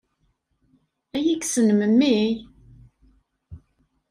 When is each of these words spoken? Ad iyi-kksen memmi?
Ad 1.15 1.21
iyi-kksen 1.23 1.69
memmi? 1.79 2.17